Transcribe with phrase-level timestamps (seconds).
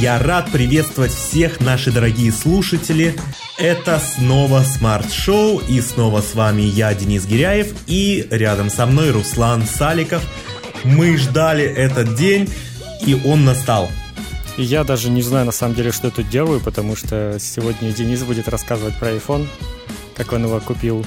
[0.00, 3.16] Я рад приветствовать всех наши дорогие слушатели.
[3.58, 9.10] Это снова Смарт Шоу и снова с вами я, Денис Гиряев, и рядом со мной
[9.10, 10.22] Руслан Саликов.
[10.84, 12.48] Мы ждали этот день,
[13.04, 13.90] и он настал.
[14.56, 18.22] Я даже не знаю на самом деле, что я тут делаю, потому что сегодня Денис
[18.22, 19.48] будет рассказывать про iPhone,
[20.16, 21.04] как он его купил,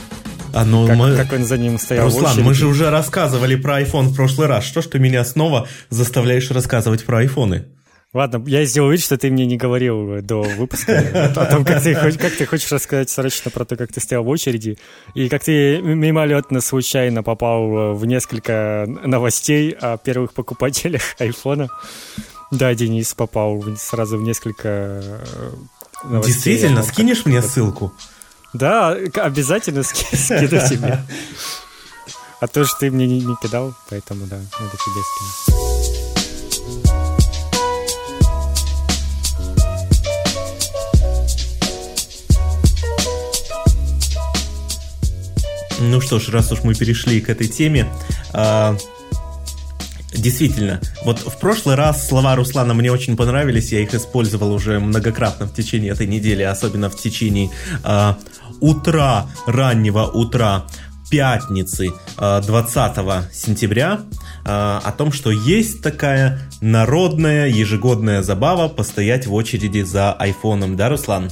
[0.54, 1.16] а ну как, мы...
[1.16, 4.66] как он за ним стоял Руслан, мы же уже рассказывали про iPhone в прошлый раз.
[4.66, 7.68] Что ж ты меня снова заставляешь рассказывать про айфоны?
[8.14, 11.00] Ладно, я сделал вид, что ты мне не говорил до выпуска
[11.34, 14.28] о том, как ты, как ты хочешь рассказать срочно про то, как ты стоял в
[14.28, 14.78] очереди,
[15.14, 21.70] и как ты мимолетно случайно попал в несколько новостей о первых покупателях айфона.
[22.52, 25.24] Да, Денис попал сразу в несколько э,
[26.04, 26.34] новостей.
[26.34, 27.94] Действительно, скинешь мне ссылку?
[28.52, 31.00] Да, обязательно скину тебе.
[32.42, 36.01] А то, что ты мне не, не кидал, поэтому да, надо тебе скинуть.
[45.82, 47.88] Ну что ж, раз уж мы перешли к этой теме,
[48.34, 48.78] а,
[50.14, 55.46] Действительно, вот в прошлый раз слова Руслана мне очень понравились, я их использовал уже многократно
[55.46, 57.50] в течение этой недели, особенно в течение
[57.86, 58.14] э,
[58.60, 60.66] утра, раннего утра
[61.10, 64.02] пятницы э, а, 20 сентября
[64.44, 70.90] э, о том, что есть такая народная ежегодная забава постоять в очереди за айфоном, да,
[70.90, 71.32] Руслан?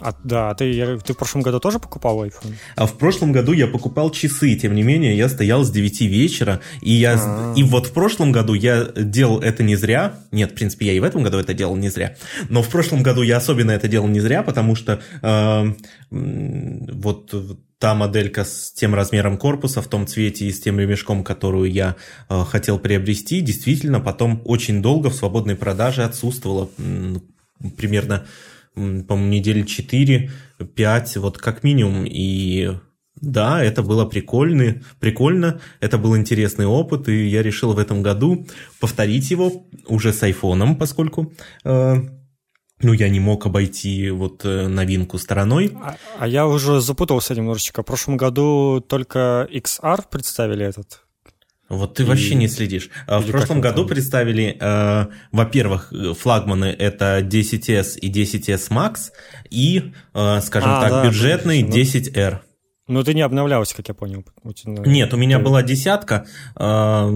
[0.00, 2.54] А, да, ты, я, ты в прошлом году тоже покупал iPhone?
[2.76, 6.60] А в прошлом году я покупал часы, тем не менее, я стоял с 9 вечера,
[6.80, 7.54] и я А-а-а.
[7.56, 10.20] и вот в прошлом году я делал это не зря.
[10.30, 12.16] Нет, в принципе, я и в этом году это делал не зря.
[12.48, 15.72] Но в прошлом году я особенно это делал не зря, потому что э,
[16.10, 17.34] вот
[17.78, 21.96] та моделька с тем размером корпуса, в том цвете и с тем ремешком, которую я
[22.28, 26.68] э, хотел приобрести, действительно потом очень долго в свободной продаже отсутствовала.
[27.76, 28.26] Примерно
[29.06, 32.04] по-моему, недели 4-5, вот как минимум.
[32.06, 32.70] И
[33.20, 38.46] да, это было прикольно, прикольно, это был интересный опыт, и я решил в этом году
[38.80, 41.32] повторить его уже с айфоном, поскольку
[41.64, 41.96] э,
[42.80, 45.72] ну, я не мог обойти вот э, новинку стороной.
[45.82, 47.82] А, а я уже запутался немножечко.
[47.82, 51.02] В прошлом году только XR представили этот
[51.68, 52.06] вот ты и...
[52.06, 52.90] вообще не следишь.
[53.06, 53.88] А Или в прошлом году там?
[53.88, 59.10] представили, э, во-первых, флагманы это 10s и 10s Max
[59.50, 61.98] и, э, скажем а, так, да, бюджетный конечно.
[61.98, 62.38] 10R.
[62.88, 64.24] Ну, ты не обновлялся, как я понял.
[64.64, 65.44] Нет, у меня ты...
[65.44, 66.26] была десятка.
[66.56, 67.06] Э...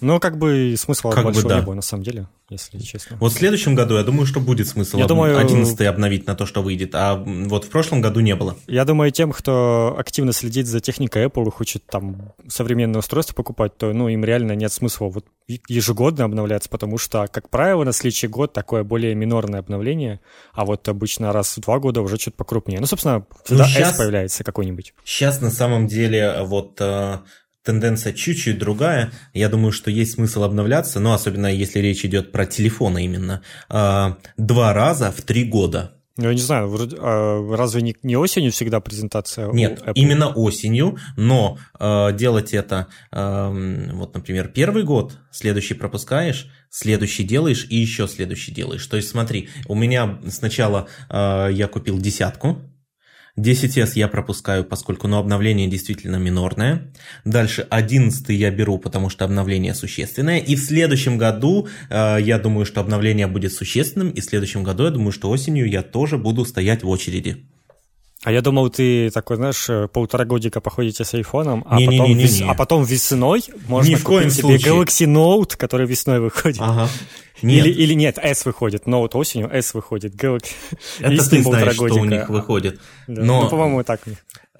[0.00, 1.58] Ну, как бы смысла как большого бы, да.
[1.60, 3.16] не было, на самом деле если честно.
[3.20, 6.46] Вот в следующем году, я думаю, что будет смысл я думаю, 11 обновить на то,
[6.46, 8.56] что выйдет, а вот в прошлом году не было.
[8.66, 13.76] Я думаю, тем, кто активно следит за техникой Apple и хочет там современное устройство покупать,
[13.76, 18.28] то ну, им реально нет смысла вот ежегодно обновляться, потому что, как правило, на следующий
[18.28, 20.20] год такое более минорное обновление,
[20.52, 22.80] а вот обычно раз в два года уже что-то покрупнее.
[22.80, 24.94] Ну, собственно, всегда ну, сейчас, S появляется какой-нибудь.
[25.04, 27.18] Сейчас на самом деле вот э,
[27.68, 29.12] тенденция чуть-чуть другая.
[29.34, 34.16] Я думаю, что есть смысл обновляться, но особенно если речь идет про телефоны именно, а,
[34.38, 35.92] два раза в три года.
[36.16, 39.52] Я не знаю, вроде, а разве не, не осенью всегда презентация?
[39.52, 47.22] Нет, именно осенью, но э, делать это, э, вот, например, первый год, следующий пропускаешь, следующий
[47.22, 48.84] делаешь и еще следующий делаешь.
[48.86, 52.62] То есть смотри, у меня сначала э, я купил десятку,
[53.38, 56.90] 10S я пропускаю, поскольку ну, обновление действительно минорное.
[57.24, 60.38] Дальше 11 я беру, потому что обновление существенное.
[60.38, 64.10] И в следующем году э, я думаю, что обновление будет существенным.
[64.10, 67.44] И в следующем году я думаю, что осенью я тоже буду стоять в очереди.
[68.24, 72.08] А я думал, ты такой, знаешь, э, полтора годика походите с айфоном, а, не, потом,
[72.08, 72.42] не, не, вес...
[72.46, 76.60] а потом весной можно Ни в коем купить себе Galaxy Note, который весной выходит.
[76.60, 76.88] Ага.
[77.42, 77.64] Нет.
[77.64, 80.50] Или, или нет, S выходит, Note осенью, S выходит, Galaxy.
[80.98, 81.94] Это ты знаешь, годика.
[81.94, 82.80] что у них выходит.
[83.06, 83.22] Да.
[83.22, 84.00] Но, ну, по-моему, так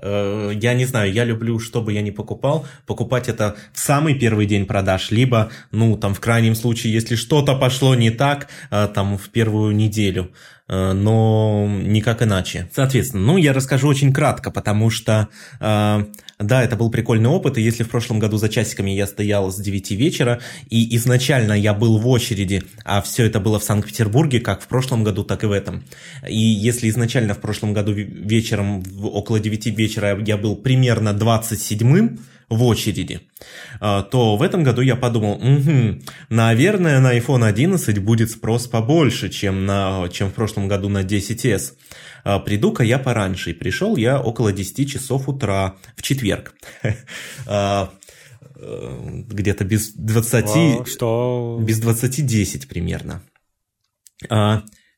[0.03, 4.47] я не знаю, я люблю, что бы я ни покупал, покупать это в самый первый
[4.47, 9.19] день продаж, либо, ну, там, в крайнем случае, если что-то пошло не так, э, там,
[9.19, 10.31] в первую неделю,
[10.69, 12.71] э, но никак иначе.
[12.73, 15.29] Соответственно, ну, я расскажу очень кратко, потому что
[16.39, 19.57] да, это был прикольный опыт, и если в прошлом году за часиками я стоял с
[19.57, 20.41] 9 вечера,
[20.71, 25.03] и изначально я был в очереди, а все это было в Санкт-Петербурге, как в прошлом
[25.03, 25.83] году, так и в этом.
[26.29, 32.65] И если изначально в прошлом году вечером около 9 вечера я был примерно 27-м, в
[32.65, 33.21] очереди,
[33.79, 36.01] а, то в этом году я подумал, угу,
[36.31, 41.75] наверное, на iPhone 11 будет спрос побольше, чем, на, чем в прошлом году на 10s.
[42.25, 43.51] А, приду-ка я пораньше.
[43.51, 46.55] И пришел я около 10 часов утра в четверг.
[47.47, 47.91] А,
[48.57, 50.45] э, где-то без 20...
[50.47, 51.59] Вау, что?
[51.63, 53.23] Без 20 10 примерно.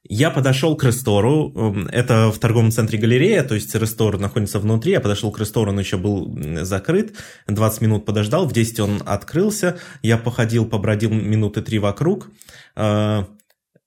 [0.09, 1.53] Я подошел к рестору,
[1.93, 5.79] это в торговом центре галерея, то есть рестор находится внутри, я подошел к рестору, он
[5.79, 7.15] еще был закрыт,
[7.47, 12.31] 20 минут подождал, в 10 он открылся, я походил, побродил минуты три вокруг,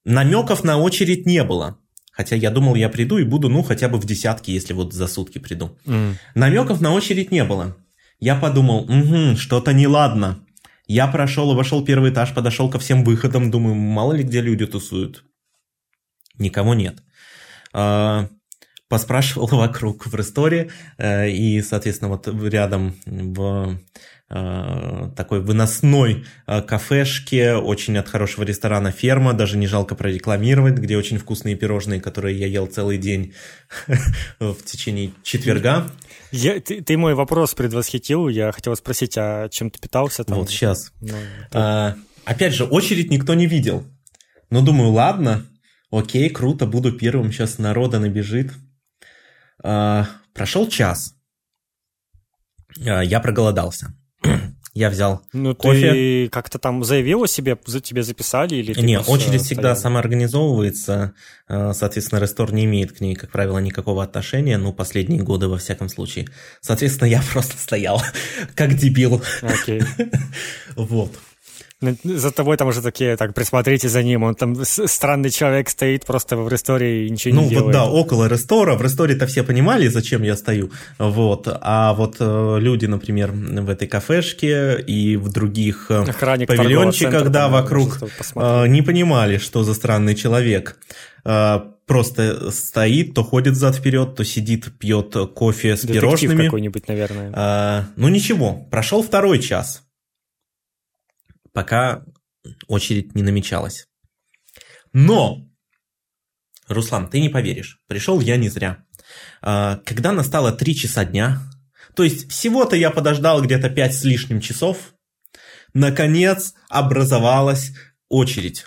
[0.06, 1.80] намеков на очередь не было,
[2.14, 5.08] хотя я думал, я приду и буду, ну, хотя бы в десятке, если вот за
[5.08, 5.78] сутки приду.
[5.86, 6.14] Mm.
[6.36, 7.76] Намеков на очередь не было.
[8.20, 10.40] Я подумал, угу, что-то неладно.
[10.88, 14.66] Я прошел и вошел первый этаж, подошел ко всем выходам, думаю, мало ли где люди
[14.66, 15.26] тусуют
[16.38, 17.04] никого нет.
[17.74, 18.30] А,
[18.88, 23.78] поспрашивал вокруг в ресторе, э, и, соответственно, вот рядом в
[24.30, 31.20] такой выносной э, кафешке, очень от хорошего ресторана «Ферма», даже не жалко прорекламировать, где очень
[31.20, 33.34] вкусные пирожные, которые я ел целый день
[34.40, 35.88] в течение четверга.
[36.32, 40.40] Я, ты, ты мой вопрос предвосхитил, я хотел спросить, а чем ты питался там?
[40.40, 40.92] Вот сейчас.
[41.00, 41.14] Ну,
[41.52, 43.84] а, опять же, очередь никто не видел.
[44.50, 45.46] Но думаю, ладно,
[45.94, 48.52] Окей, круто, буду первым, сейчас народа набежит.
[49.64, 51.14] А, прошел час.
[52.84, 53.94] А, я проголодался.
[54.74, 55.92] Я взял ну, кофе.
[55.92, 58.56] ты как-то там заявил о себе, за тебе записали?
[58.56, 61.14] или Не, очередь всегда самоорганизовывается.
[61.48, 64.58] А, соответственно, рестор не имеет к ней, как правило, никакого отношения.
[64.58, 66.28] Ну, последние годы, во всяком случае.
[66.62, 68.02] Соответственно, я просто стоял,
[68.56, 69.22] как дебил.
[69.42, 69.84] Окей.
[70.76, 71.12] вот.
[71.84, 76.06] Ну, за тобой там уже такие, так, присмотрите за ним, он там странный человек стоит
[76.06, 77.74] просто в ресторе и ничего ну, не делает.
[77.74, 82.16] Ну вот да, около рестора, в ресторе-то все понимали, зачем я стою, вот, а вот
[82.20, 88.00] э, люди, например, в этой кафешке и в других э, Охранник павильончиках, да, вокруг,
[88.36, 90.78] э, не понимали, что за странный человек
[91.86, 96.46] просто стоит, то ходит зад вперед, то сидит, пьет кофе с Детектив пирожными.
[96.46, 97.32] какой-нибудь, наверное.
[97.34, 99.84] А, ну ничего, прошел второй час
[101.54, 102.04] пока
[102.68, 103.88] очередь не намечалась.
[104.92, 105.48] Но,
[106.68, 108.86] Руслан, ты не поверишь, пришел я не зря.
[109.42, 111.42] А, когда настало 3 часа дня,
[111.96, 114.94] то есть всего-то я подождал где-то 5 с лишним часов,
[115.74, 117.72] наконец образовалась
[118.10, 118.66] очередь.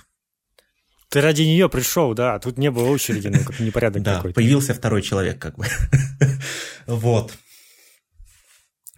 [1.09, 4.35] Ты ради нее пришел, да, тут не было очереди, ну как непорядок да, какой-то.
[4.35, 5.67] появился второй человек как бы.
[6.87, 7.33] вот.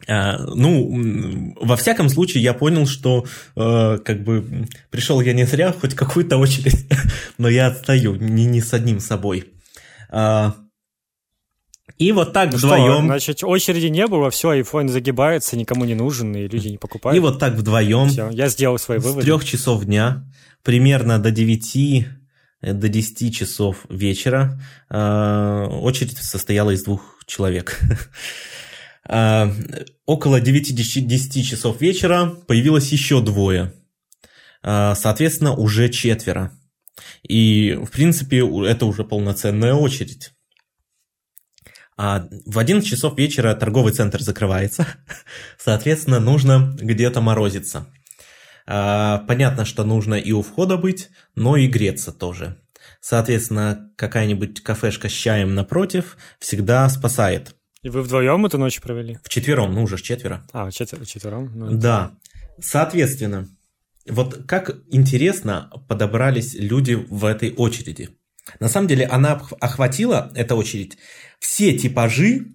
[0.09, 3.27] А, ну, во всяком случае, я понял, что
[3.57, 6.87] э, как бы пришел я не зря, хоть какую-то очередь,
[7.39, 9.53] но я отстаю не, не с одним собой.
[10.11, 10.55] А,
[11.99, 12.97] и вот так ну вдвоем...
[12.97, 17.17] Что, значит, очереди не было, все, iPhone загибается, никому не нужен, и люди не покупают.
[17.17, 18.09] И вот так вдвоем...
[18.09, 19.23] Все, я сделал свои выводы.
[19.23, 20.25] С трех часов дня,
[20.63, 21.77] примерно до 9
[22.63, 24.59] э, до 10 часов вечера
[24.89, 27.79] э, очередь состояла из двух человек.
[29.09, 29.51] А,
[30.07, 33.73] около 9-10 часов вечера появилось еще двое.
[34.63, 36.53] А, соответственно, уже четверо.
[37.23, 40.33] И, в принципе, это уже полноценная очередь.
[41.97, 44.87] А в 11 часов вечера торговый центр закрывается.
[45.59, 47.93] Соответственно, нужно где-то морозиться.
[48.67, 52.61] А, понятно, что нужно и у входа быть, но и греться тоже.
[53.01, 57.58] Соответственно, какая-нибудь кафешка с чаем напротив всегда спасает.
[57.83, 59.19] И вы вдвоем эту ночь провели?
[59.23, 60.45] В четвером, ну уже четверо.
[60.53, 61.51] А, четвер- четвером?
[61.55, 62.13] Ну, да.
[62.61, 63.49] Соответственно,
[64.09, 68.11] вот как интересно подобрались люди в этой очереди.
[68.61, 70.99] На самом деле она охватила, эта очередь,
[71.39, 72.47] все типажи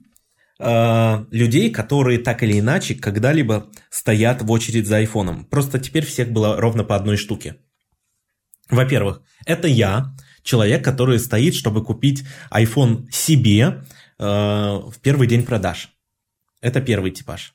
[0.59, 5.45] э, людей, которые так или иначе когда-либо стоят в очередь за айфоном.
[5.45, 7.57] Просто теперь всех было ровно по одной штуке.
[8.69, 13.83] Во-первых, это я, человек, который стоит, чтобы купить iPhone себе,
[14.25, 15.89] в первый день продаж.
[16.61, 17.53] Это первый типаж.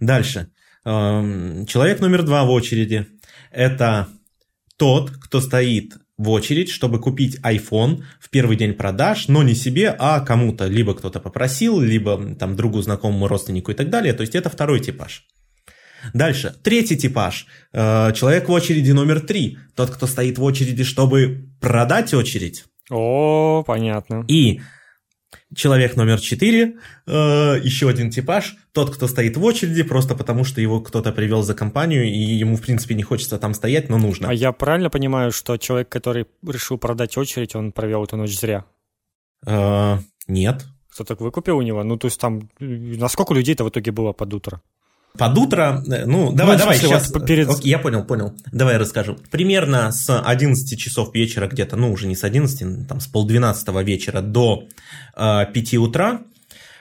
[0.00, 0.50] Дальше.
[0.84, 3.06] Эм, человек номер два в очереди.
[3.50, 4.08] Это
[4.76, 9.94] тот, кто стоит в очередь, чтобы купить iPhone в первый день продаж, но не себе,
[9.98, 10.66] а кому-то.
[10.66, 14.12] Либо кто-то попросил, либо там другу, знакомому, родственнику и так далее.
[14.12, 15.26] То есть это второй типаж.
[16.12, 16.54] Дальше.
[16.62, 17.46] Третий типаж.
[17.72, 19.58] Э, человек в очереди номер три.
[19.74, 22.64] Тот, кто стоит в очереди, чтобы продать очередь.
[22.90, 24.24] О, понятно.
[24.28, 24.60] И
[25.54, 27.10] Человек номер четыре, э,
[27.62, 31.54] еще один типаж, тот, кто стоит в очереди, просто потому что его кто-то привел за
[31.54, 34.28] компанию, и ему, в принципе, не хочется там стоять, но нужно.
[34.28, 38.64] А я правильно понимаю, что человек, который решил продать очередь, он провел эту ночь зря?
[39.46, 40.64] Э, нет.
[40.92, 41.82] Кто-то выкупил у него?
[41.82, 44.62] Ну, то есть там, насколько людей-то в итоге было под утро?
[45.16, 47.48] Под утро, ну, давай, ну, давай, сейчас, перед...
[47.48, 49.16] Окей, я понял, понял, давай расскажу.
[49.30, 54.22] Примерно с 11 часов вечера где-то, ну, уже не с 11, там, с полдвенадцатого вечера
[54.22, 54.66] до
[55.16, 56.22] э, 5 утра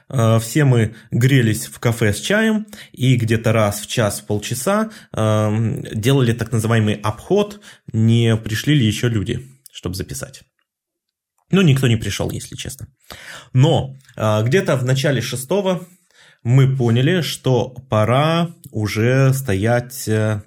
[0.10, 4.90] э, все мы грелись в кафе с чаем и где-то раз в час, в полчаса
[5.16, 7.62] э, делали так называемый обход,
[7.92, 10.44] не пришли ли еще люди чтобы записать.
[11.52, 12.88] Но никто не пришел, если честно.
[13.52, 15.86] Но э, где-то в начале шестого
[16.44, 20.42] мы поняли, что пора уже стоять э,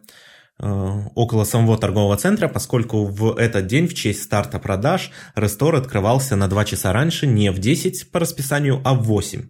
[0.59, 6.49] около самого торгового центра, поскольку в этот день, в честь старта продаж, рестор открывался на
[6.49, 9.43] 2 часа раньше, не в 10 по расписанию, а в 8.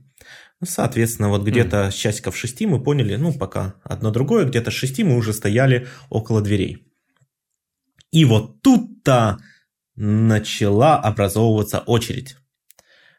[0.60, 1.90] Ну, соответственно, вот где-то mm.
[1.90, 5.86] с часиков 6 мы поняли, ну, пока одно другое, где-то с 6 мы уже стояли
[6.08, 6.86] около дверей.
[8.10, 9.38] И вот тут-то
[9.96, 12.36] начала образовываться очередь.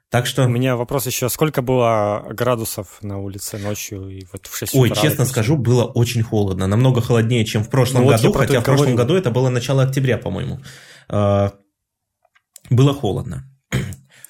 [0.09, 0.45] Так что...
[0.45, 1.27] У меня вопрос еще.
[1.27, 5.01] Сколько было градусов на улице ночью и вот в 6 Ой, утра?
[5.01, 6.65] честно скажу, было очень холодно.
[6.65, 9.83] Намного холоднее, чем в прошлом ну, году, вот хотя в прошлом году это было начало
[9.83, 10.59] октября, по-моему.
[11.09, 11.53] А,
[12.69, 13.43] было холодно.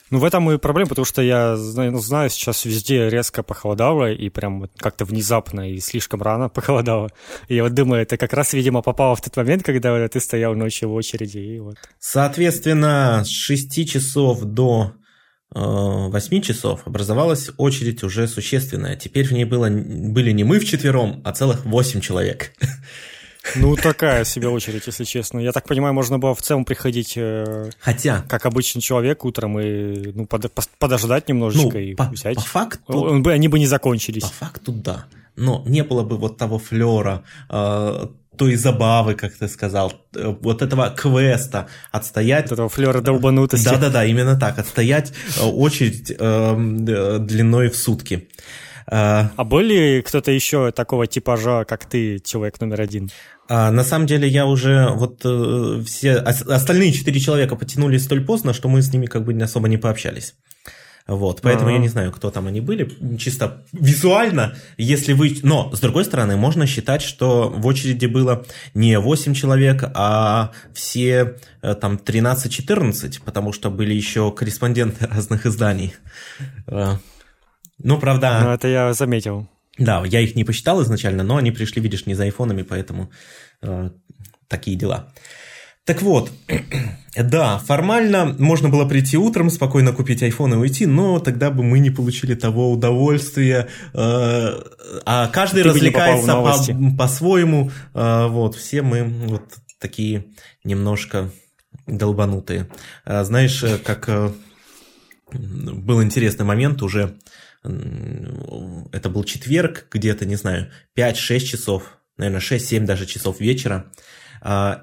[0.09, 4.29] Ну, в этом и проблема, потому что я ну, знаю, сейчас везде резко похолодало, и
[4.29, 7.09] прям как-то внезапно и слишком рано похолодало.
[7.49, 10.55] И я вот думаю, это как раз, видимо, попало в тот момент, когда ты стоял
[10.55, 11.39] ночью в очереди.
[11.39, 11.75] И вот.
[11.99, 14.93] Соответственно, с 6 часов до
[15.51, 18.95] 8 э, часов образовалась очередь уже существенная.
[18.95, 22.53] Теперь в ней было, были не мы вчетвером, а целых 8 человек.
[23.55, 25.39] Ну, такая себе очередь, если честно.
[25.39, 28.23] Я так понимаю, можно было в целом приходить э, Хотя...
[28.27, 32.35] как обычный человек утром и ну, под, подождать немножечко ну, и по, взять.
[32.35, 32.99] По факту...
[32.99, 34.23] Он, они бы не закончились.
[34.23, 35.05] По факту, да.
[35.37, 38.07] Но не было бы вот того флера, э,
[38.37, 42.51] той забавы, как ты сказал, э, вот этого квеста, отстоять...
[42.51, 43.65] Этого флера долбанутости.
[43.65, 46.55] Да-да-да, именно так, отстоять э, очередь э,
[47.19, 48.29] длиной в сутки.
[48.89, 53.09] А был ли кто-то еще такого типажа, как ты, человек номер один?
[53.49, 58.53] А, на самом деле я уже вот э, все остальные четыре человека потянулись столь поздно,
[58.53, 60.35] что мы с ними как бы особо не пообщались.
[61.07, 61.75] Вот, поэтому А-а-а.
[61.75, 62.89] я не знаю, кто там они были.
[63.17, 65.37] Чисто визуально, если вы...
[65.41, 71.37] Но, с другой стороны, можно считать, что в очереди было не 8 человек, а все
[71.61, 75.93] э, там 13-14, потому что были еще корреспонденты разных изданий.
[76.67, 76.95] Э,
[77.79, 78.41] ну, правда...
[78.43, 79.47] Ну, это я заметил.
[79.77, 83.11] Да, я их не посчитал изначально, но они пришли, видишь, не за айфонами, поэтому
[83.61, 83.91] э,
[84.49, 85.13] такие дела.
[85.87, 86.33] Так вот,
[87.15, 91.79] да, формально можно было прийти утром, спокойно купить iPhone и уйти, но тогда бы мы
[91.79, 93.69] не получили того удовольствия.
[93.93, 94.61] Э,
[95.05, 97.71] а каждый Ты развлекается по- по-своему.
[97.93, 99.43] Э, вот, все мы вот
[99.79, 100.25] такие
[100.65, 101.31] немножко
[101.87, 102.67] долбанутые.
[103.05, 104.33] Э, знаешь, как э,
[105.31, 107.17] был интересный момент уже,
[107.63, 113.89] это был четверг, где-то, не знаю, 5-6 часов, наверное, 6-7 даже часов вечера.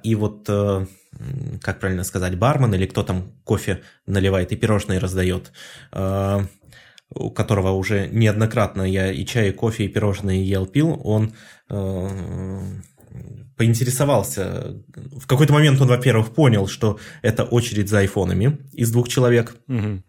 [0.03, 0.87] И вот, э,
[1.61, 5.53] как правильно сказать, бармен или кто там кофе наливает и пирожные раздает,
[5.93, 6.47] а,
[7.11, 11.33] у которого уже неоднократно я и чай, и кофе, и пирожные ел, пил, он
[11.71, 12.61] э,
[13.57, 14.83] поинтересовался.
[15.17, 19.57] В какой-то момент он, во-первых, понял, что это очередь за айфонами из двух человек.
[19.69, 20.03] Угу.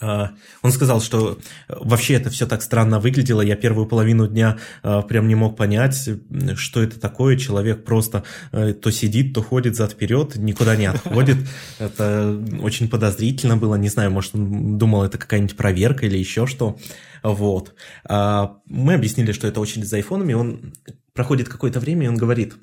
[0.00, 1.38] А, он сказал, что
[1.68, 3.42] вообще это все так странно выглядело.
[3.42, 6.08] Я первую половину дня а, прям не мог понять,
[6.56, 7.36] что это такое.
[7.36, 11.36] Человек просто э, то сидит, то ходит зад-вперед, никуда не отходит.
[11.78, 13.74] Это очень подозрительно было.
[13.74, 16.78] Не знаю, может, он думал, это какая-нибудь проверка или еще что.
[17.22, 17.74] Вот.
[18.04, 20.32] А, мы объяснили, что это очередь за айфонами.
[20.34, 20.72] Он
[21.12, 22.54] проходит какое-то время, и он говорит,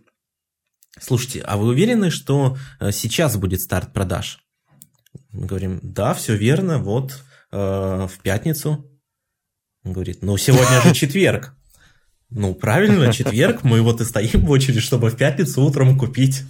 [1.00, 4.40] слушайте, а вы уверены, что э, сейчас будет старт продаж?
[5.32, 8.86] Мы говорим, да, все верно, вот э, в пятницу.
[9.84, 11.56] Он говорит, ну сегодня же четверг.
[12.30, 16.44] Ну, правильно, четверг, мы вот и стоим в очереди, чтобы в пятницу утром купить.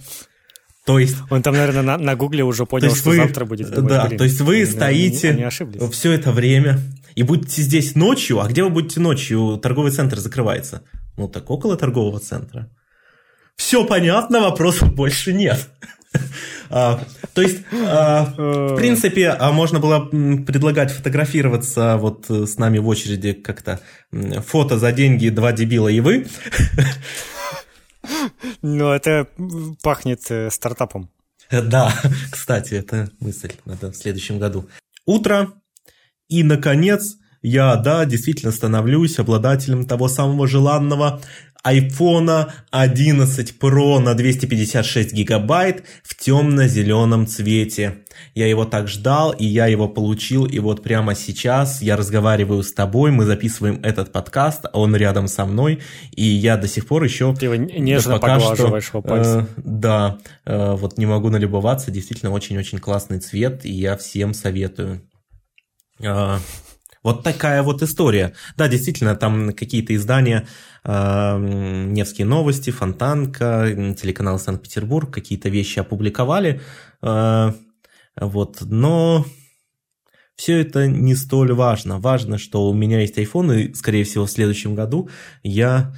[0.84, 1.16] То есть...
[1.30, 3.70] Он там, наверное, на, на гугле уже понял, что вы, завтра будет.
[3.70, 6.78] Думает, да, блин, то есть вы стоите они, они все это время
[7.14, 8.40] и будете здесь ночью.
[8.40, 9.58] А где вы будете ночью?
[9.62, 10.82] Торговый центр закрывается.
[11.16, 12.68] Ну, так около торгового центра.
[13.56, 15.68] Все понятно, вопросов больше нет.
[16.74, 17.04] А,
[17.34, 23.34] то есть, а, в принципе, а можно было предлагать фотографироваться вот с нами в очереди
[23.34, 23.80] как-то
[24.46, 26.26] фото за деньги, два дебила и вы.
[28.62, 29.28] Ну, это
[29.82, 31.10] пахнет э, стартапом.
[31.50, 31.92] Да,
[32.30, 34.68] кстати, это мысль, надо в следующем году.
[35.04, 35.52] Утро,
[36.28, 41.20] и, наконец, я, да, действительно становлюсь обладателем того самого желанного
[41.64, 47.98] iPhone 11 Pro на 256 гигабайт в темно-зеленом цвете.
[48.34, 52.72] Я его так ждал, и я его получил, и вот прямо сейчас я разговариваю с
[52.72, 57.34] тобой, мы записываем этот подкаст, он рядом со мной, и я до сих пор еще...
[57.34, 62.78] Ты его нежно пока поглаживаешь что, Э, да, э, вот не могу налюбоваться, действительно очень-очень
[62.78, 65.02] классный цвет, и я всем советую.
[66.00, 66.38] Э,
[67.02, 68.32] вот такая вот история.
[68.56, 70.46] Да, действительно, там какие-то издания,
[70.84, 76.60] Невские новости, Фонтанка, телеканал Санкт-Петербург, какие-то вещи опубликовали.
[77.02, 77.52] Э,
[78.16, 79.24] Вот, но
[80.36, 81.98] все это не столь важно.
[81.98, 85.08] Важно, что у меня есть iPhone, и, скорее всего, в следующем году
[85.42, 85.94] я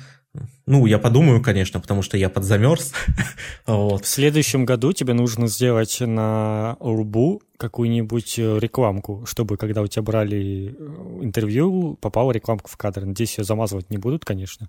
[0.67, 2.93] ну, я подумаю, конечно, потому что я подзамерз.
[3.67, 4.05] вот.
[4.05, 10.03] В следующем году тебе нужно сделать на лбу какую-нибудь э, рекламку, чтобы, когда у тебя
[10.03, 13.05] брали э, интервью, попала рекламка в кадр.
[13.05, 14.69] Надеюсь, ее замазывать не будут, конечно.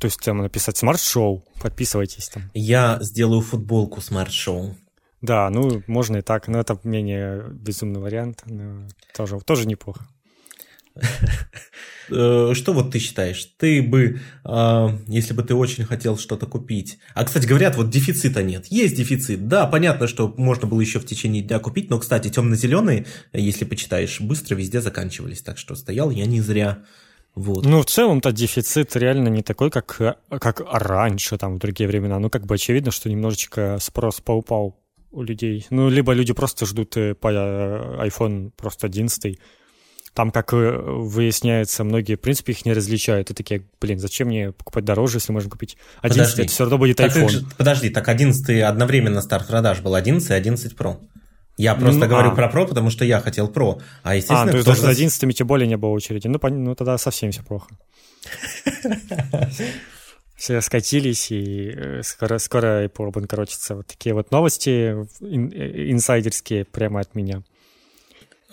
[0.00, 2.50] То есть там написать смарт-шоу, подписывайтесь там.
[2.54, 4.74] Я сделаю футболку смарт-шоу.
[5.20, 10.06] Да, ну, можно и так, но это менее безумный вариант, но тоже, тоже неплохо.
[12.10, 13.42] Э, что вот ты считаешь?
[13.56, 16.98] Ты бы, а, если бы ты очень хотел что-то купить...
[17.14, 18.66] А, кстати, говорят, вот дефицита нет.
[18.66, 19.48] Есть дефицит.
[19.48, 24.20] Да, понятно, что можно было еще в течение дня купить, но, кстати, темно-зеленые, если почитаешь,
[24.20, 25.40] быстро везде заканчивались.
[25.40, 26.84] Так что стоял я не зря.
[27.34, 27.64] Вот.
[27.64, 32.18] Ну, в целом-то дефицит реально не такой, как, как раньше, там, в другие времена.
[32.18, 34.76] Ну, как бы очевидно, что немножечко спрос поупал
[35.10, 35.66] у людей.
[35.70, 39.38] Ну, либо люди просто ждут э, по э, iPhone просто 11
[40.14, 43.30] там, как э, выясняется, многие, в принципе, их не различают.
[43.30, 46.78] И такие, блин, зачем мне покупать дороже, если можно купить 11, подожди, это все равно
[46.78, 47.28] будет iPhone.
[47.28, 50.98] Же, подожди, так 11 одновременно старт продаж был, 11 и 11 Pro.
[51.56, 52.34] Я просто ну, говорю а.
[52.34, 53.80] про Pro, потому что я хотел Pro.
[54.02, 56.28] А, естественно, а, то есть даже за 11 тем более не было очереди.
[56.28, 57.68] Ну, ну тогда совсем все плохо.
[60.36, 63.76] Все скатились, и э, скоро, скоро Apple банкротится.
[63.76, 67.44] Вот такие вот новости э, инсайдерские прямо от меня.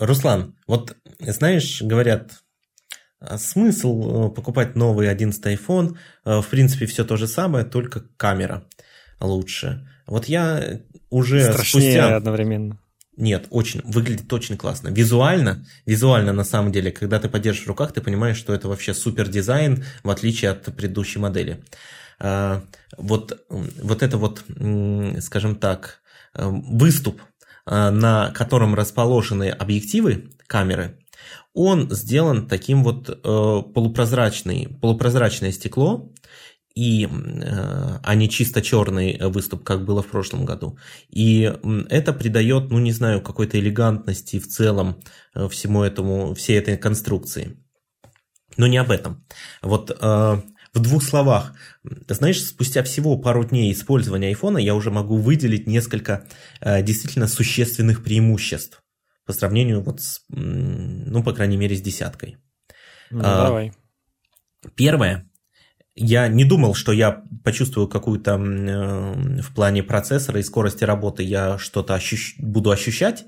[0.01, 2.41] Руслан, вот знаешь, говорят,
[3.19, 8.03] а смысл э, покупать новый 11 iPhone, э, в принципе, все то же самое, только
[8.17, 8.65] камера
[9.19, 9.87] лучше.
[10.07, 10.79] Вот я
[11.11, 12.15] уже Страшнее спустя...
[12.15, 12.79] одновременно.
[13.15, 14.87] Нет, очень, выглядит очень классно.
[14.87, 18.95] Визуально, визуально на самом деле, когда ты подержишь в руках, ты понимаешь, что это вообще
[18.95, 21.63] супер дизайн, в отличие от предыдущей модели.
[22.19, 24.43] Вот, вот это вот,
[25.19, 26.01] скажем так,
[26.33, 27.30] э, выступ Э,
[27.71, 30.99] на котором расположены объективы камеры,
[31.53, 36.11] он сделан таким вот э, полупрозрачный, полупрозрачное стекло,
[36.75, 40.77] и, э, а не чисто черный выступ, как было в прошлом году.
[41.09, 41.53] И
[41.89, 45.01] это придает, ну не знаю, какой-то элегантности в целом
[45.49, 47.57] всему этому, всей этой конструкции.
[48.57, 49.25] Но не об этом.
[49.61, 49.97] Вот
[50.73, 51.53] в двух словах,
[52.07, 56.25] знаешь, спустя всего пару дней использования айфона я уже могу выделить несколько
[56.61, 58.81] э, действительно существенных преимуществ
[59.25, 62.37] по сравнению вот с, ну, по крайней мере, с десяткой.
[63.09, 63.73] Ну, а, давай.
[64.75, 65.29] Первое,
[65.95, 71.57] я не думал, что я почувствую какую-то э, в плане процессора и скорости работы я
[71.57, 72.35] что-то ощущ...
[72.37, 73.25] буду ощущать,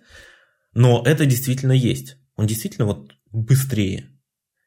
[0.74, 2.18] но это действительно есть.
[2.36, 4.10] Он действительно вот быстрее.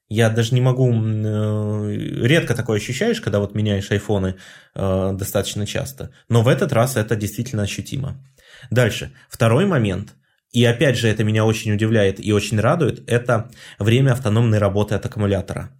[0.09, 0.93] Я даже не могу...
[0.93, 4.37] Э, редко такое ощущаешь, когда вот меняешь айфоны
[4.75, 6.13] э, достаточно часто.
[6.29, 8.25] Но в этот раз это действительно ощутимо.
[8.71, 9.13] Дальше.
[9.29, 10.15] Второй момент.
[10.53, 13.09] И опять же, это меня очень удивляет и очень радует.
[13.11, 15.71] Это время автономной работы от аккумулятора.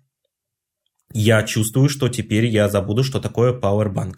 [1.13, 4.17] Я чувствую, что теперь я забуду, что такое Powerbank.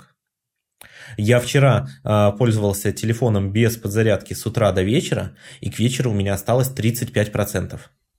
[1.16, 6.14] Я вчера э, пользовался телефоном без подзарядки с утра до вечера, и к вечеру у
[6.14, 7.78] меня осталось 35%.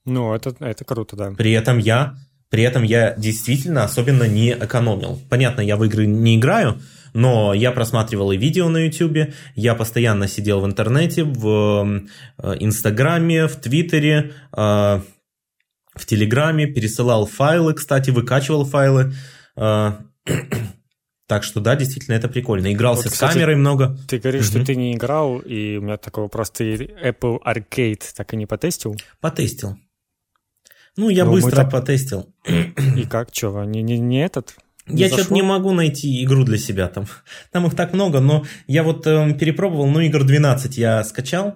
[0.09, 1.31] Ну, это, это круто, да.
[1.37, 2.15] При этом я
[2.49, 5.19] при этом я действительно особенно не экономил.
[5.29, 6.79] Понятно, я в игры не играю,
[7.13, 12.03] но я просматривал и видео на YouTube, я постоянно сидел в интернете, в
[12.37, 15.01] э, Инстаграме, в Твиттере, э,
[15.95, 19.13] в Телеграме, пересылал файлы, кстати, выкачивал файлы.
[19.55, 19.91] Э,
[21.27, 22.73] так что да, действительно, это прикольно.
[22.73, 23.95] Игрался вот, с кстати, камерой много.
[24.07, 24.57] Ты говоришь, угу.
[24.57, 28.47] что ты не играл, и у меня такой вопрос, ты Apple Arcade так и не
[28.47, 28.95] потестил?
[29.21, 29.77] Потестил.
[30.99, 31.71] Ну, я ну, быстро так...
[31.71, 32.27] потестил.
[32.45, 34.57] И как, что, не, не, не этот?
[34.85, 37.05] Не я что-то не могу найти игру для себя там.
[37.53, 41.55] Там их так много, но я вот э, перепробовал, ну, игр 12 я скачал,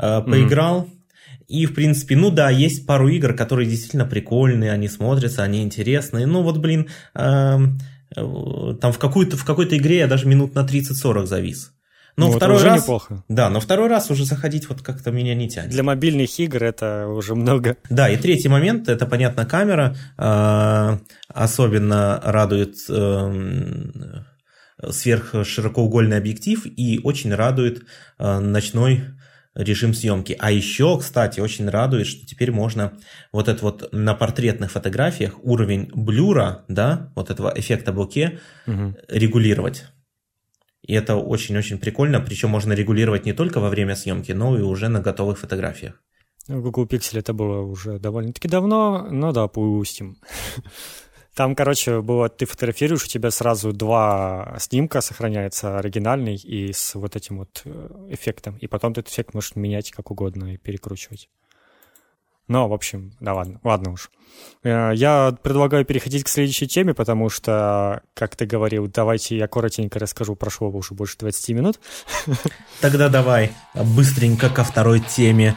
[0.00, 0.82] э, поиграл.
[0.82, 1.46] Mm-hmm.
[1.46, 6.26] И, в принципе, ну да, есть пару игр, которые действительно прикольные, они смотрятся, они интересные.
[6.26, 7.58] Ну вот, блин, э,
[8.16, 11.72] э, там в, какую-то, в какой-то игре я даже минут на 30-40 завис.
[12.16, 13.24] Но ну, второй раз, неплохо.
[13.28, 15.70] Да, но второй раз уже заходить вот как-то меня не тянет.
[15.70, 17.76] Для мобильных игр это уже много.
[17.90, 19.96] Да, и третий момент, это, понятно, камера.
[20.16, 20.98] Э,
[21.28, 24.22] особенно радует э,
[24.88, 27.84] сверхширокоугольный объектив и очень радует
[28.18, 29.04] э, ночной
[29.54, 30.36] режим съемки.
[30.38, 32.94] А еще, кстати, очень радует, что теперь можно
[33.32, 38.96] вот это вот на портретных фотографиях уровень блюра, да, вот этого эффекта боке угу.
[39.08, 39.84] регулировать.
[40.86, 44.88] И это очень-очень прикольно, причем можно регулировать не только во время съемки, но и уже
[44.88, 45.94] на готовых фотографиях.
[46.46, 50.18] В Google Pixel это было уже довольно-таки давно, но да, пустим.
[51.34, 57.16] Там, короче, было, ты фотографируешь, у тебя сразу два снимка сохраняется, оригинальный и с вот
[57.16, 58.56] этим вот э, эффектом.
[58.58, 61.28] И потом этот эффект можешь менять как угодно и перекручивать.
[62.46, 64.10] Ну, в общем, да ладно, ладно уж.
[64.62, 69.98] Э, я предлагаю переходить к следующей теме, потому что, как ты говорил, давайте я коротенько
[69.98, 71.80] расскажу, прошло уже больше 20 минут.
[72.80, 75.56] Тогда давай быстренько ко второй теме.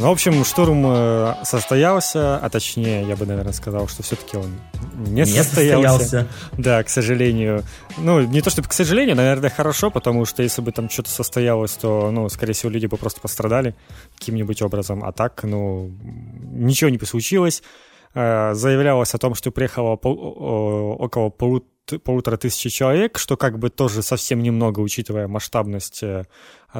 [0.00, 4.46] Ну, в общем, штурм э, состоялся, а точнее, я бы, наверное, сказал, что все-таки он
[4.94, 5.98] не, не состоялся.
[5.98, 6.28] состоялся.
[6.56, 7.62] Да, к сожалению.
[7.98, 11.72] Ну, не то чтобы к сожалению, наверное, хорошо, потому что если бы там что-то состоялось,
[11.72, 13.74] то, ну, скорее всего, люди бы просто пострадали
[14.18, 15.04] каким-нибудь образом.
[15.04, 15.90] А так, ну,
[16.52, 17.62] ничего не случилось.
[18.14, 24.02] Э, заявлялось о том, что приехало около полутора полутора тысячи человек, что как бы тоже
[24.02, 26.24] совсем немного, учитывая масштабность э,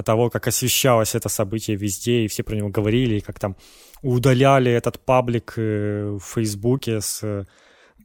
[0.04, 3.56] того, как освещалось это событие везде, и все про него говорили, и как там
[4.02, 7.44] удаляли этот паблик э, в Фейсбуке с э,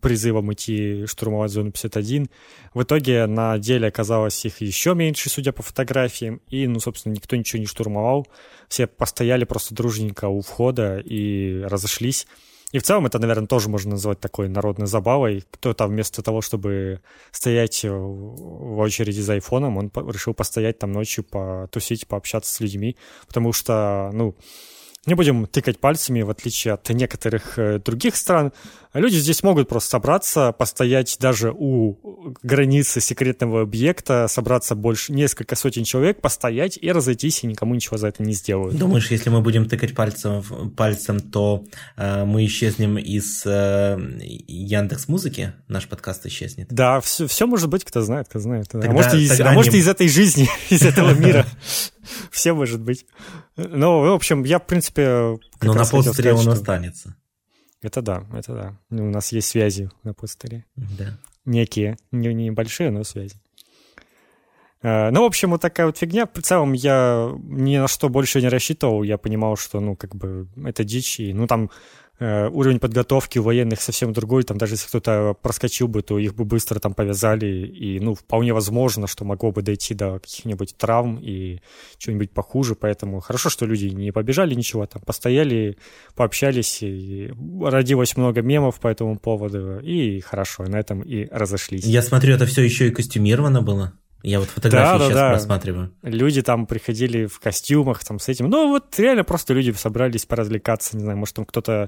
[0.02, 2.30] призывом идти штурмовать зону 51.
[2.74, 7.36] В итоге на деле оказалось их еще меньше, судя по фотографиям, и, ну, собственно, никто
[7.36, 8.28] ничего не штурмовал.
[8.68, 12.28] Все постояли просто дружненько у входа и разошлись.
[12.72, 15.44] И в целом это, наверное, тоже можно назвать такой народной забавой.
[15.52, 22.08] Кто-то вместо того, чтобы стоять в очереди за айфоном, он решил постоять там ночью, потусить,
[22.08, 22.96] пообщаться с людьми.
[23.28, 24.36] Потому что, ну,
[25.08, 28.54] не будем тыкать пальцами, в отличие от некоторых э, других стран.
[28.94, 31.98] Люди здесь могут просто собраться, постоять даже у
[32.44, 38.10] границы секретного объекта, собраться больше, несколько сотен человек, постоять и разойтись, и никому ничего за
[38.10, 38.78] это не сделают.
[38.78, 40.44] Думаешь, если мы будем тыкать пальцем,
[40.78, 41.64] пальцем то
[41.98, 45.54] э, мы исчезнем из э, Яндекс Музыки?
[45.68, 46.68] Наш подкаст исчезнет?
[46.70, 48.68] Да, все, все может быть, кто знает, кто знает.
[48.70, 49.80] Тогда, а может, из, а может не...
[49.80, 51.48] из этой жизни, из этого мира.
[52.32, 53.06] Все может быть.
[53.56, 55.40] Ну, в общем, я, в принципе...
[55.62, 57.16] Но на постере он останется.
[57.82, 58.78] Это да, это да.
[58.92, 60.66] У нас есть связи на постере.
[60.76, 61.18] Да.
[61.46, 63.36] Некие, не небольшие, но связи.
[64.84, 66.28] Э, ну, в общем, вот такая вот фигня.
[66.32, 69.04] В целом я ни на что больше не рассчитывал.
[69.04, 71.20] Я понимал, что, ну, как бы, это дичь.
[71.20, 71.72] И, ну, там
[72.22, 76.46] уровень подготовки у военных совсем другой, там даже если кто-то проскочил бы, то их бы
[76.46, 81.62] быстро там повязали, и, ну, вполне возможно, что могло бы дойти до каких-нибудь травм и
[81.98, 85.78] чего-нибудь похуже, поэтому хорошо, что люди не побежали ничего, там постояли,
[86.16, 91.86] пообщались, и родилось много мемов по этому поводу, и хорошо, на этом и разошлись.
[91.86, 93.94] Я смотрю, это все еще и костюмировано было?
[94.24, 95.30] Я вот фотографии да, сейчас да, да.
[95.32, 95.92] просматриваю.
[96.04, 98.50] Люди там приходили в костюмах, там с этим.
[98.50, 101.88] Ну, вот реально просто люди собрались поразвлекаться, не знаю, может, там кто-то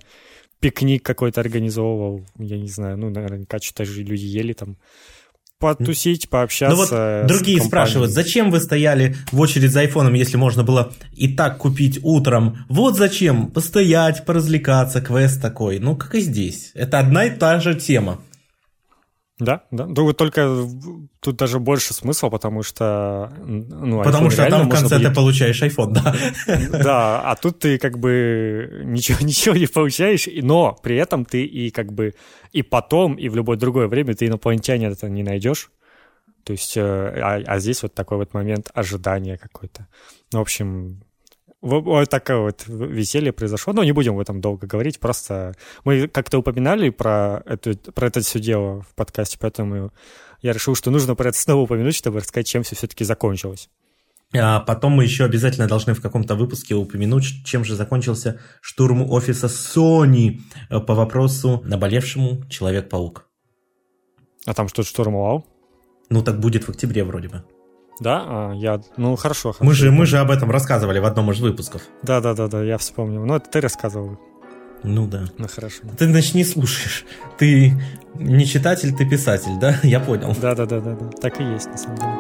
[0.60, 4.78] пикник какой-то организовывал, я не знаю, ну, наверняка что-то же люди ели там
[5.64, 6.76] потусить, пообщаться.
[6.76, 11.34] Ну вот другие спрашивают, зачем вы стояли в очередь за айфоном, если можно было и
[11.34, 12.66] так купить утром?
[12.68, 15.80] Вот зачем, постоять, поразвлекаться, квест такой.
[15.80, 16.72] Ну, как и здесь.
[16.74, 18.20] Это одна и та же тема.
[19.40, 19.88] Да, да.
[19.88, 20.68] Ну, только
[21.20, 23.32] тут даже больше смысла, потому что...
[23.44, 25.10] Ну, потому что там в конце будет...
[25.10, 26.16] ты получаешь iPhone, да.
[26.84, 31.72] Да, а тут ты как бы ничего, ничего не получаешь, но при этом ты и
[31.72, 32.14] как бы
[32.52, 35.72] и потом, и в любое другое время ты инопланетянин это не найдешь.
[36.44, 39.88] То есть, э, а, а здесь вот такой вот момент ожидания какой-то.
[40.32, 41.02] Ну, в общем,
[41.64, 43.74] вот такое вот веселье произошло.
[43.74, 48.20] Но не будем в этом долго говорить, просто мы как-то упоминали про, это, про это
[48.20, 49.92] все дело в подкасте, поэтому
[50.42, 53.70] я решил, что нужно про это снова упомянуть, чтобы рассказать, чем все все-таки закончилось.
[54.36, 59.48] А потом мы еще обязательно должны в каком-то выпуске упомянуть, чем же закончился штурм офиса
[59.48, 63.30] Sony по вопросу наболевшему Человек-паук.
[64.46, 65.46] А там что-то штурмовал?
[66.10, 67.44] Ну, так будет в октябре вроде бы.
[68.04, 69.54] Да, а, я, ну хорошо.
[69.54, 69.64] хорошо.
[69.64, 71.84] Мы же, мы же об этом рассказывали в одном из выпусков.
[72.02, 73.26] Да, да, да, да, я вспомнил.
[73.26, 74.20] Ну, это ты рассказывал.
[74.84, 75.24] Ну да.
[75.38, 75.84] Ну хорошо.
[75.98, 77.06] Ты, значит, не слушаешь.
[77.38, 77.82] Ты
[78.16, 79.80] не читатель, ты писатель, да?
[79.84, 80.36] Я понял.
[80.42, 81.10] Да, да, да, да, да.
[81.22, 82.12] Так и есть, на самом деле.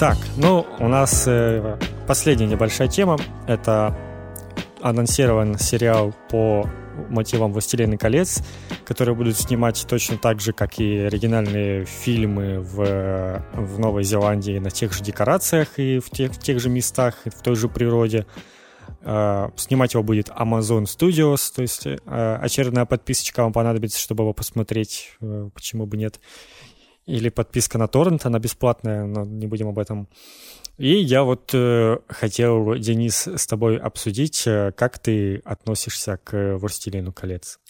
[0.00, 1.78] Так, ну, у нас э,
[2.08, 3.16] последняя небольшая тема.
[3.46, 3.96] Это
[4.82, 6.68] анонсирован сериал по
[7.08, 8.42] мотивам «Властелины колец»,
[8.84, 14.70] которые будут снимать точно так же, как и оригинальные фильмы в, в Новой Зеландии на
[14.70, 18.26] тех же декорациях и в тех, в тех же местах, в той же природе.
[19.02, 24.32] Uh, снимать его будет Amazon Studios, то есть uh, очередная подписочка вам понадобится, чтобы его
[24.32, 26.18] посмотреть, uh, почему бы нет.
[27.08, 30.08] Или подписка на торрент, она бесплатная, но не будем об этом.
[30.76, 37.12] И я вот э, хотел, Денис, с тобой обсудить, э, как ты относишься к «Властелину
[37.12, 37.60] колец».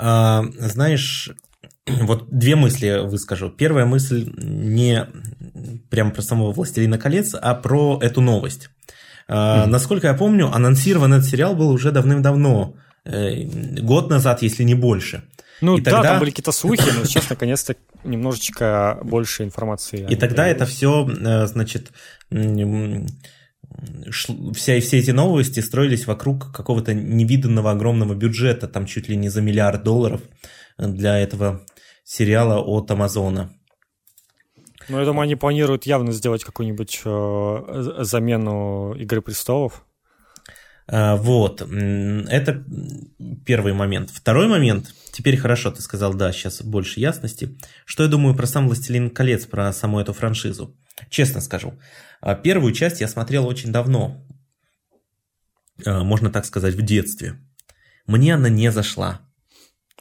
[0.00, 1.30] А, знаешь,
[1.86, 3.50] вот две мысли выскажу.
[3.50, 5.06] Первая мысль не
[5.90, 8.68] прямо про самого «Властелина колец», а про эту новость.
[9.28, 9.66] Mm-hmm.
[9.66, 13.44] Насколько я помню, анонсирован этот сериал был уже давным-давно, э,
[13.80, 15.22] год назад, если не больше.
[15.60, 16.08] Ну и да, тогда...
[16.10, 20.06] там были какие-то слухи, но сейчас наконец-то немножечко больше информации.
[20.08, 21.92] И тогда это все, э, значит,
[24.10, 29.42] вся, все эти новости строились вокруг какого-то невиданного огромного бюджета, там чуть ли не за
[29.42, 30.20] миллиард долларов
[30.78, 31.64] для этого
[32.04, 33.50] сериала от Амазона.
[34.88, 39.84] Ну, я думаю, они планируют явно сделать какую-нибудь э, замену Игры престолов.
[40.90, 42.64] А, вот, это
[43.44, 44.10] первый момент.
[44.10, 47.58] Второй момент, теперь хорошо, ты сказал, да, сейчас больше ясности.
[47.84, 50.76] Что я думаю про сам «Властелин колец», про саму эту франшизу?
[51.10, 51.76] Честно скажу,
[52.20, 54.24] а, первую часть я смотрел очень давно,
[55.84, 57.34] а, можно так сказать, в детстве.
[58.06, 59.20] Мне она не зашла,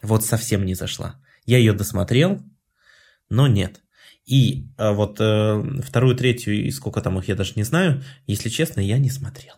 [0.04, 1.20] вот совсем не зашла.
[1.48, 2.40] Я ее досмотрел,
[3.28, 3.82] но нет.
[4.26, 8.82] И вот э, вторую, третью и сколько там их я даже не знаю, если честно,
[8.82, 9.56] я не смотрел.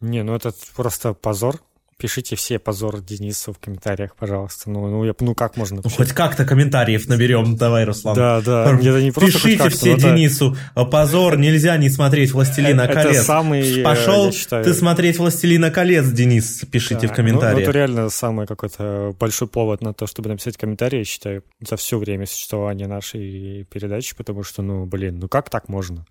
[0.00, 1.62] Не, ну это просто позор.
[1.98, 4.68] Пишите все позор Денису в комментариях, пожалуйста.
[4.68, 5.80] Ну, ну, я, ну как можно?
[5.82, 8.14] Ну, хоть как-то комментариев наберем, давай, Руслан.
[8.14, 8.70] Да, да.
[8.78, 10.02] Это не просто Пишите все это...
[10.02, 10.54] Денису.
[10.74, 13.16] Позор, нельзя не смотреть «Властелина колец».
[13.16, 14.62] Это самый, Пошел считаю...
[14.62, 17.54] ты смотреть «Властелина колец», Денис, пишите да, в комментариях.
[17.54, 21.44] Ну, ну, это реально самый какой-то большой повод на то, чтобы написать комментарий, я считаю,
[21.66, 26.04] за все время существования нашей передачи, потому что, ну, блин, ну как так можно,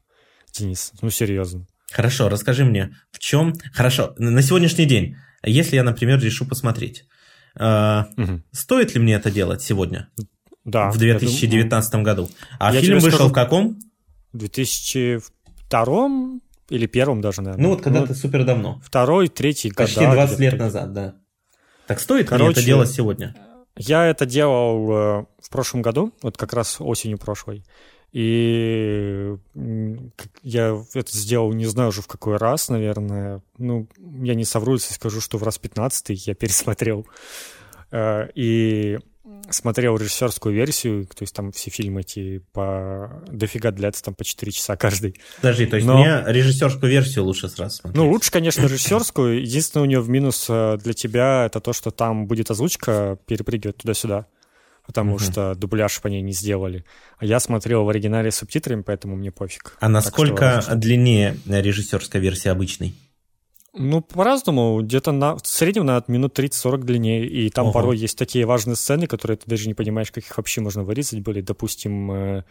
[0.52, 0.93] Денис?
[1.04, 1.67] Ну, серьезно.
[1.91, 3.54] Хорошо, расскажи мне, в чем...
[3.71, 5.15] Хорошо, на сегодняшний день,
[5.50, 7.06] если я, например, решу посмотреть,
[7.56, 8.42] угу.
[8.52, 10.10] стоит ли мне это делать сегодня?
[10.66, 10.90] Да.
[10.90, 12.06] В 2019 думаю...
[12.06, 12.30] году.
[12.60, 13.78] А я фильм вышел скажу, в каком?
[14.34, 17.64] В 2002 или первом даже, наверное.
[17.64, 18.82] Ну вот когда-то ну, супер давно.
[18.84, 19.72] Второй, третий.
[19.72, 21.16] Почти 20 лет назад, да.
[21.88, 23.36] Так стоит Короче, мне это делать сегодня?
[23.78, 27.64] Я это делал э, в прошлом году, вот как раз осенью прошлой.
[28.15, 29.36] И
[30.41, 33.41] я это сделал, не знаю уже в какой раз, наверное.
[33.58, 33.89] Ну,
[34.21, 37.06] я не совру, если скажу, что в раз 15 я пересмотрел.
[37.91, 38.99] Э, и
[39.49, 44.49] смотрел режиссерскую версию, то есть там все фильмы эти по дофига длятся, там по 4
[44.54, 45.19] часа каждый.
[45.41, 45.97] Подожди, то есть Но...
[45.97, 47.97] мне режиссерскую версию лучше сразу смотреть?
[47.97, 49.41] Ну, лучше, конечно, режиссерскую.
[49.41, 53.75] Единственное у нее в минус э, для тебя это то, что там будет озвучка перепрыгивать
[53.75, 54.28] туда-сюда
[54.86, 55.32] потому mm-hmm.
[55.32, 56.86] что дубляж по ней не сделали.
[57.17, 59.78] А я смотрел в оригинале с субтитрами, поэтому мне пофиг.
[59.80, 62.95] А насколько что, длиннее режиссерская версия обычной?
[63.78, 64.82] Ну, по-разному.
[64.82, 67.26] Где-то на, в среднем на минут 30-40 длиннее.
[67.28, 67.74] И там Ого.
[67.74, 71.19] порой есть такие важные сцены, которые ты даже не понимаешь, как их вообще можно вырезать
[71.21, 71.41] были.
[71.41, 72.43] Допустим, э,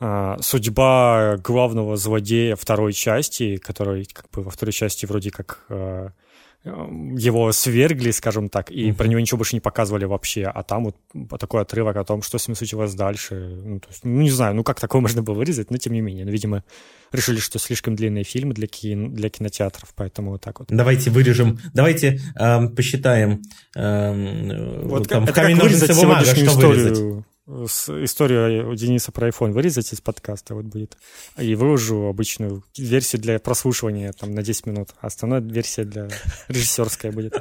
[0.00, 5.64] э, судьба главного злодея второй части, который как бы во второй части вроде как...
[5.68, 6.10] Э,
[6.66, 11.40] его свергли, скажем так, и про него ничего больше не показывали вообще, а там вот
[11.40, 13.34] такой отрывок о том, что с ним случилось дальше.
[13.34, 16.24] Ну, есть, ну не знаю, ну как такое можно было вырезать, но тем не менее.
[16.24, 16.64] Ну, видимо,
[17.12, 20.68] решили, что слишком длинные фильмы для, кино, для кинотеатров, поэтому вот так вот.
[20.70, 23.42] Давайте вырежем, давайте эм, посчитаем
[23.76, 26.68] эм, вот, там, это в камень, ножницы, бумага, что историю.
[26.68, 30.96] вырезать историю Дениса про iPhone вырезать из подкаста вот будет.
[31.38, 34.90] И выложу обычную версию для прослушивания там на 10 минут.
[35.00, 36.08] А основная версия для
[36.48, 37.34] режиссерская будет.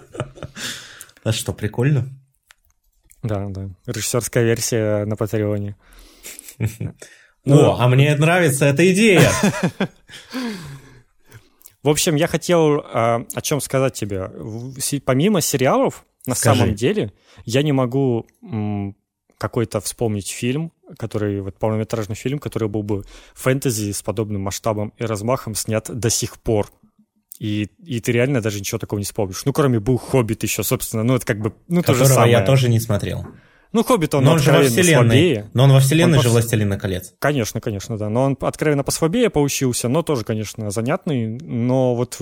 [1.24, 2.08] А что, прикольно?
[3.24, 3.70] Да, да.
[3.88, 5.76] Режиссерская версия на Патреоне.
[7.48, 9.30] Ну, а мне нравится эта идея.
[11.84, 14.32] В общем, я хотел а, о чем сказать тебе.
[15.06, 17.14] Помимо сериалов, на самом деле,
[17.46, 18.26] я не могу
[19.46, 23.04] какой-то вспомнить фильм, который, вот полнометражный фильм, который был бы
[23.36, 26.68] фэнтези с подобным масштабом и размахом снят до сих пор.
[27.40, 29.44] И, и ты реально даже ничего такого не вспомнишь.
[29.46, 32.32] Ну, кроме был «Хоббит» еще, собственно, ну, это как бы, ну, то же самое.
[32.32, 33.26] я тоже не смотрел.
[33.76, 34.94] Ну, Хоббит, он но он же во вселенной.
[34.94, 35.50] слабее.
[35.54, 37.14] Но он во вселенной он же «Властелина колец».
[37.20, 38.08] Конечно, конечно, да.
[38.08, 41.38] Но он откровенно послабее получился, но тоже, конечно, занятный.
[41.42, 42.18] Но вот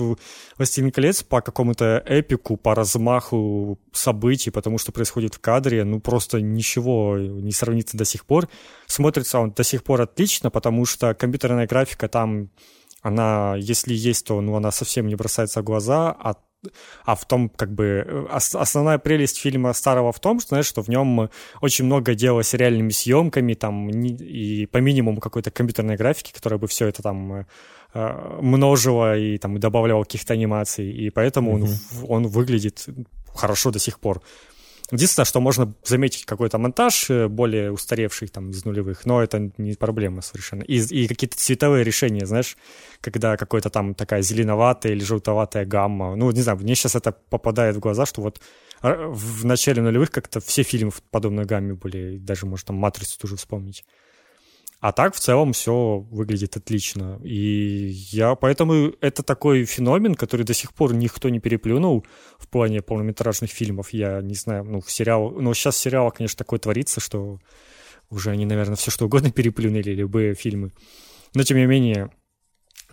[0.58, 6.40] «Властелин колец» по какому-то эпику, по размаху событий, потому что происходит в кадре, ну, просто
[6.40, 8.48] ничего не сравнится до сих пор.
[8.86, 12.50] Смотрится он до сих пор отлично, потому что компьютерная графика там
[13.00, 16.34] она, если есть, то ну, она совсем не бросается в глаза, а
[17.04, 20.88] а в том, как бы, основная прелесть фильма старого в том, что, знаешь, что в
[20.88, 26.66] нем очень много делалось реальными съемками, там, и по минимуму какой-то компьютерной графики, которая бы
[26.66, 27.46] все это там
[27.94, 32.04] э, множила и там добавляла каких-то анимаций, и поэтому mm-hmm.
[32.08, 32.86] он, он выглядит
[33.34, 34.22] хорошо до сих пор.
[34.94, 39.74] Единственное, что можно заметить какой-то монтаж э, более устаревший там из нулевых, но это не
[39.74, 40.62] проблема совершенно.
[40.62, 42.56] И, и какие-то цветовые решения, знаешь,
[43.00, 46.14] когда какой-то там такая зеленоватая или желтоватая гамма.
[46.14, 48.40] Ну, не знаю, мне сейчас это попадает в глаза, что вот
[48.82, 53.18] а, в начале нулевых как-то все фильмы в подобной гамме были, даже, может, там «Матрицу»
[53.18, 53.84] тоже вспомнить.
[54.84, 57.18] А так в целом все выглядит отлично.
[57.24, 62.04] И я поэтому это такой феномен, который до сих пор никто не переплюнул
[62.36, 63.94] в плане полнометражных фильмов.
[63.94, 65.30] Я не знаю, ну, в сериал.
[65.30, 67.38] Ну, сейчас сериал, конечно, такое творится, что
[68.10, 70.70] уже они, наверное, все что угодно переплюнули, любые фильмы.
[71.34, 72.10] Но тем не менее,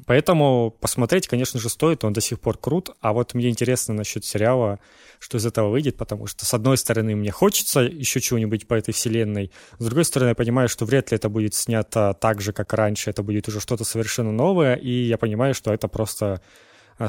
[0.06, 2.92] Поэтому посмотреть, конечно же, стоит, он до сих пор крут.
[3.02, 4.80] А вот мне интересно насчет сериала,
[5.20, 8.94] что из этого выйдет, потому что, с одной стороны, мне хочется еще чего-нибудь по этой
[8.94, 12.74] вселенной, с другой стороны, я понимаю, что вряд ли это будет снято так же, как
[12.74, 16.42] раньше, это будет уже что-то совершенно новое, и я понимаю, что это просто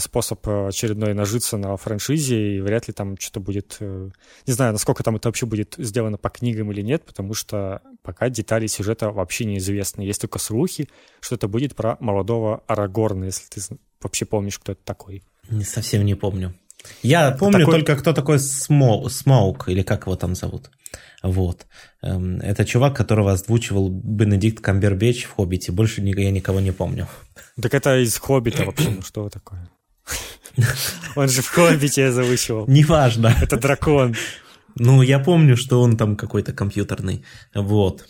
[0.01, 3.77] способ э, очередной нажиться на франшизе, и вряд ли там что-то будет...
[3.81, 4.11] Э,
[4.47, 8.29] не знаю, насколько там это вообще будет сделано по книгам или нет, потому что пока
[8.29, 10.03] детали сюжета вообще неизвестны.
[10.03, 10.89] Есть только слухи,
[11.21, 13.61] что это будет про молодого Арагорна, если ты
[14.01, 15.23] вообще помнишь, кто это такой.
[15.51, 16.55] Не совсем не помню.
[17.03, 17.81] Я помню такой...
[17.81, 20.71] только, кто такой Смол, Смоук, или как его там зовут.
[21.23, 21.67] Вот.
[22.03, 25.73] Эм, это чувак, которого озвучивал Бенедикт Камбербеч в «Хоббите».
[25.73, 27.07] Больше я никого не помню.
[27.61, 29.71] Так это из «Хоббита» вообще, ну что такое?
[31.17, 32.67] Он же в «Хоббите» озвучивал.
[32.69, 33.35] Неважно.
[33.41, 34.15] Это дракон.
[34.75, 37.25] Ну, я помню, что он там какой-то компьютерный.
[37.55, 38.07] Вот.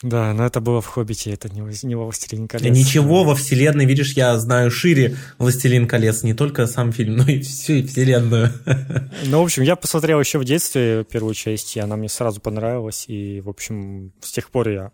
[0.00, 2.72] Да, но это было в «Хоббите», это не, не во «Властелине колец».
[2.72, 7.40] Ничего во вселенной, видишь, я знаю шире «Властелин колец», не только сам фильм, но и
[7.40, 8.52] всю вселенную.
[9.24, 13.06] Ну, в общем, я посмотрел еще в детстве первую часть, и она мне сразу понравилась,
[13.08, 14.92] и, в общем, с тех пор я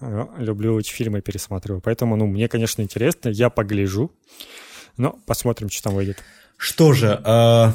[0.00, 1.80] э, люблю эти фильмы и пересматриваю.
[1.80, 4.12] Поэтому, ну, мне, конечно, интересно, я погляжу,
[4.96, 6.18] но посмотрим, что там выйдет.
[6.56, 7.72] Что же, э,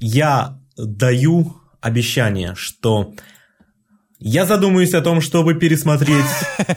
[0.00, 3.14] я даю обещание, что
[4.18, 6.24] я задумаюсь о том, чтобы пересмотреть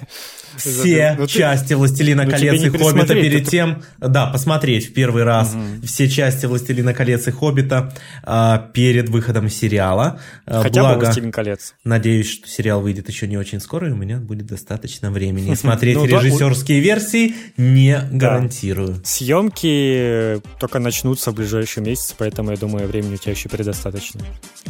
[0.58, 3.52] все ну, части «Властелина ну, колец» и «Хоббита» перед ты...
[3.52, 3.84] тем...
[4.00, 5.86] Да, посмотреть в первый раз угу.
[5.86, 7.93] все части «Властелина колец» и «Хоббита»
[8.24, 10.20] а, перед выходом сериала.
[10.46, 11.76] А, Хотя Благо, бы «Властелин колец».
[11.84, 15.54] Надеюсь, что сериал выйдет еще не очень скоро, и у меня будет достаточно времени.
[15.67, 19.02] Смотреть ну, режиссерские версии не гарантирую.
[19.04, 24.22] Съемки только начнутся в ближайший месяц, поэтому, я думаю, времени у тебя еще предостаточно.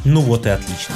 [0.06, 0.96] Ну вот и отлично.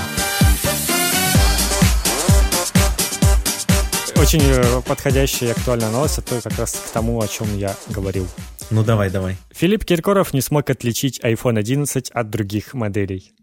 [4.21, 8.27] Очень э, подходящая и актуальная новость, это как раз к тому, о чем я говорил.
[8.69, 9.37] Ну давай, давай.
[9.51, 13.33] Филипп Киркоров не смог отличить iPhone 11 от других моделей.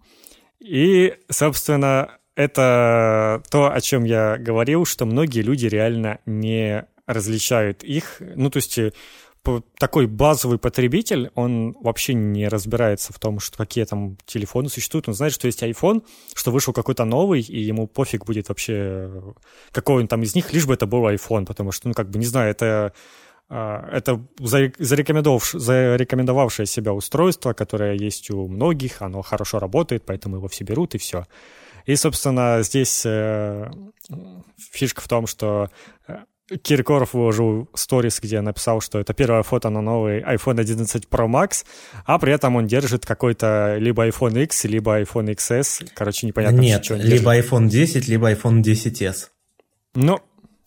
[0.60, 8.18] И, собственно, это то, о чем я говорил, что многие люди реально не различают их.
[8.20, 8.92] Ну, то есть э,
[9.78, 15.08] такой базовый потребитель, он вообще не разбирается в том, что какие там телефоны существуют.
[15.08, 19.10] Он знает, что есть iPhone, что вышел какой-то новый, и ему пофиг будет вообще,
[19.72, 22.18] какой он там из них, лишь бы это был iPhone, потому что, ну, как бы,
[22.18, 22.92] не знаю, это
[23.50, 30.64] а, это зарекомендовавшее себя устройство, которое есть у многих, оно хорошо работает, поэтому его все
[30.64, 31.24] берут, и все.
[31.86, 33.70] И, собственно, здесь э,
[34.58, 35.70] фишка в том, что
[36.06, 36.18] э,
[36.62, 41.64] Киркоров выложил сторис, где написал, что это первое фото на новый iPhone 11 Pro Max,
[42.06, 45.90] а при этом он держит какой-то либо iPhone X, либо iPhone XS.
[45.94, 47.52] Короче, непонятно, Нет, что либо держит.
[47.52, 49.26] iPhone 10, либо iPhone 10s.
[49.94, 50.20] Ну,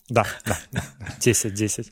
[0.10, 0.60] да, да,
[1.20, 1.92] 10, 10.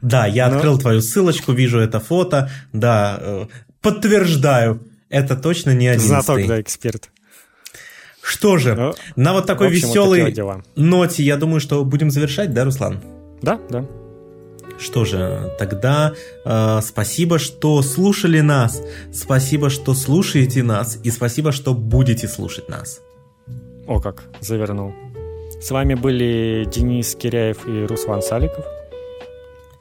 [0.00, 0.56] Да, я Но...
[0.56, 3.46] открыл твою ссылочку, вижу это фото, да, э,
[3.80, 7.10] подтверждаю, это точно не 11 Знаток, да, эксперт.
[8.22, 12.52] Что же, ну, на вот такой общем, веселой вот ноте, я думаю, что будем завершать,
[12.52, 13.00] да, Руслан?
[13.42, 13.86] Да, да.
[14.78, 21.74] Что же, тогда э, спасибо, что слушали нас, спасибо, что слушаете нас, и спасибо, что
[21.74, 23.00] будете слушать нас.
[23.86, 24.94] О, как завернул.
[25.60, 28.64] С вами были Денис Киряев и Руслан Саликов.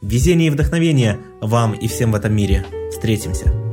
[0.02, 2.65] Везение и вдохновение вам и всем в этом мире.
[2.91, 3.68] Встретимся.